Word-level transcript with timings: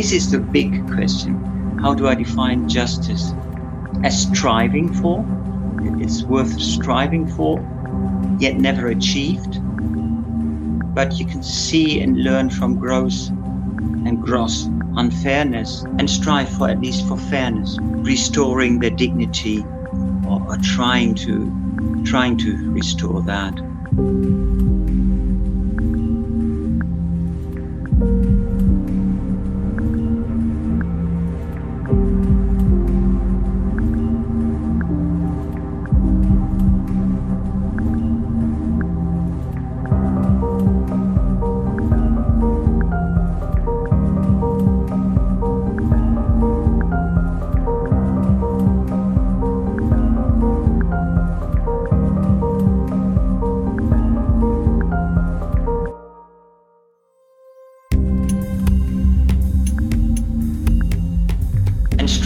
This 0.00 0.12
is 0.12 0.30
the 0.30 0.38
big 0.38 0.90
question. 0.90 1.78
How 1.78 1.92
do 1.92 2.08
I 2.08 2.14
define 2.14 2.70
justice? 2.70 3.34
As 4.02 4.22
striving 4.22 4.90
for? 4.94 5.22
It's 6.02 6.22
worth 6.22 6.58
striving 6.58 7.26
for, 7.28 7.58
yet 8.38 8.56
never 8.56 8.88
achieved. 8.88 9.60
But 10.94 11.20
you 11.20 11.26
can 11.26 11.42
see 11.42 12.00
and 12.00 12.16
learn 12.24 12.48
from 12.48 12.78
gross 12.78 13.28
and 13.28 14.22
gross 14.22 14.70
unfairness 14.96 15.82
and 15.98 16.08
strive 16.08 16.48
for 16.48 16.70
at 16.70 16.80
least 16.80 17.06
for 17.06 17.18
fairness, 17.18 17.76
restoring 17.82 18.80
their 18.80 18.88
dignity 18.88 19.62
or, 20.26 20.42
or 20.48 20.56
trying 20.62 21.14
to 21.16 22.02
trying 22.06 22.38
to 22.38 22.70
restore 22.70 23.20
that. 23.24 24.79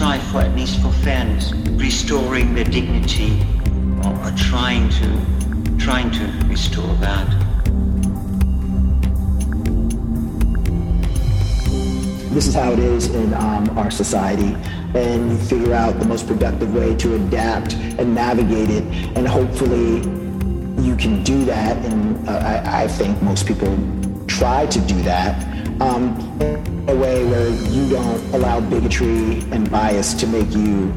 For 0.04 0.42
at 0.42 0.54
least 0.54 0.82
for 0.82 0.92
fairness, 0.92 1.52
restoring 1.80 2.54
their 2.54 2.64
dignity, 2.64 3.40
or, 4.04 4.12
or 4.22 4.30
trying 4.36 4.90
to 4.90 5.78
trying 5.78 6.10
to 6.10 6.46
restore 6.46 6.94
that. 6.96 7.26
This 12.34 12.46
is 12.46 12.54
how 12.54 12.72
it 12.72 12.80
is 12.80 13.06
in 13.14 13.32
um, 13.32 13.78
our 13.78 13.90
society, 13.90 14.54
and 14.94 15.30
you 15.30 15.38
figure 15.38 15.72
out 15.72 15.98
the 15.98 16.04
most 16.04 16.26
productive 16.26 16.74
way 16.74 16.94
to 16.96 17.14
adapt 17.14 17.72
and 17.72 18.14
navigate 18.14 18.68
it, 18.68 18.84
and 19.16 19.26
hopefully 19.26 20.00
you 20.84 20.96
can 20.96 21.22
do 21.22 21.46
that. 21.46 21.78
And 21.86 22.28
uh, 22.28 22.32
I, 22.32 22.82
I 22.82 22.88
think 22.88 23.22
most 23.22 23.46
people 23.46 23.74
try 24.26 24.66
to 24.66 24.80
do 24.80 25.00
that. 25.02 25.53
Um, 25.80 26.14
a 26.88 26.94
way 26.94 27.24
where 27.24 27.48
you 27.48 27.90
don't 27.90 28.34
allow 28.34 28.60
bigotry 28.60 29.40
and 29.50 29.70
bias 29.70 30.14
to 30.14 30.26
make 30.26 30.54
you 30.54 30.92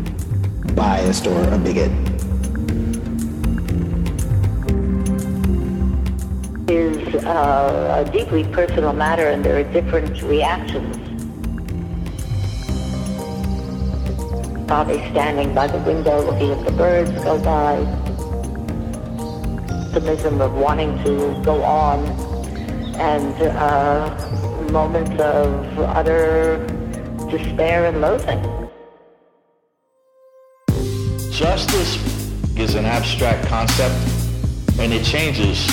biased 0.75 1.25
or 1.25 1.41
a 1.51 1.57
bigot. 1.57 1.91
Is 6.69 7.15
uh, 7.25 8.05
a 8.05 8.11
deeply 8.11 8.43
personal 8.45 8.93
matter, 8.93 9.29
and 9.29 9.43
there 9.43 9.57
are 9.57 9.73
different 9.73 10.21
reactions. 10.21 10.95
Probably 14.67 14.99
standing 15.11 15.55
by 15.55 15.67
the 15.67 15.79
window 15.79 16.21
looking 16.23 16.51
at 16.51 16.63
the 16.65 16.71
birds 16.71 17.11
go 17.23 17.41
by. 17.41 17.77
The 19.67 19.75
optimism 19.87 20.41
of 20.41 20.53
wanting 20.53 21.01
to 21.03 21.41
go 21.43 21.63
on, 21.63 22.05
and 22.99 23.33
uh, 23.41 24.46
moments 24.71 25.11
of 25.21 25.79
utter 25.79 26.57
despair 27.29 27.85
and 27.85 28.01
loathing. 28.01 28.41
Justice 31.31 31.95
is 32.57 32.75
an 32.75 32.85
abstract 32.85 33.47
concept 33.47 33.95
and 34.79 34.93
it 34.93 35.03
changes 35.03 35.65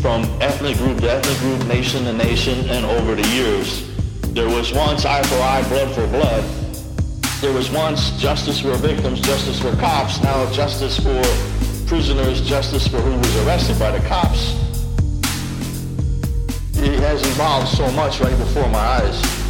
from 0.00 0.24
ethnic 0.40 0.76
group 0.78 0.98
to 1.00 1.10
ethnic 1.10 1.38
group, 1.38 1.66
nation 1.66 2.04
to 2.04 2.12
nation, 2.12 2.68
and 2.70 2.84
over 2.84 3.14
the 3.14 3.26
years. 3.28 3.88
There 4.34 4.48
was 4.48 4.72
once 4.72 5.04
eye 5.04 5.22
for 5.22 5.36
eye, 5.36 5.62
blood 5.68 5.94
for 5.94 6.06
blood. 6.08 6.44
There 7.40 7.52
was 7.52 7.70
once 7.70 8.10
justice 8.20 8.60
for 8.60 8.74
victims, 8.76 9.20
justice 9.20 9.60
for 9.60 9.74
cops, 9.76 10.22
now 10.22 10.50
justice 10.52 10.98
for 10.98 11.22
prisoners, 11.86 12.40
justice 12.40 12.88
for 12.88 12.98
who 12.98 13.16
was 13.16 13.36
arrested 13.46 13.78
by 13.78 13.96
the 13.96 14.06
cops 14.08 14.71
it 16.84 17.00
has 17.00 17.22
evolved 17.22 17.68
so 17.68 17.90
much 17.92 18.20
right 18.20 18.36
before 18.36 18.68
my 18.68 18.78
eyes. 18.78 19.41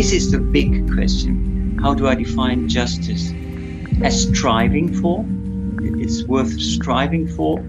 This 0.00 0.12
is 0.12 0.30
the 0.30 0.38
big 0.38 0.90
question. 0.94 1.78
How 1.82 1.92
do 1.92 2.06
I 2.08 2.14
define 2.14 2.70
justice? 2.70 3.34
As 4.02 4.22
striving 4.22 4.94
for? 4.94 5.26
It's 6.00 6.24
worth 6.24 6.58
striving 6.58 7.28
for, 7.28 7.62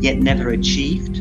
yet 0.00 0.18
never 0.18 0.48
achieved. 0.48 1.20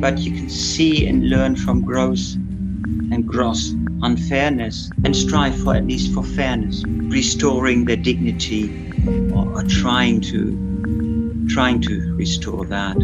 But 0.00 0.18
you 0.18 0.32
can 0.32 0.50
see 0.50 1.06
and 1.06 1.30
learn 1.30 1.54
from 1.54 1.82
gross 1.82 2.34
and 2.34 3.24
gross 3.24 3.70
unfairness 4.02 4.90
and 5.04 5.14
strive 5.14 5.56
for 5.56 5.76
at 5.76 5.86
least 5.86 6.12
for 6.12 6.24
fairness, 6.24 6.82
restoring 6.84 7.84
their 7.84 7.94
dignity 7.94 8.92
or, 9.32 9.46
or 9.52 9.62
trying 9.62 10.20
to 10.22 11.46
trying 11.48 11.80
to 11.82 12.12
restore 12.16 12.66
that. 12.66 12.96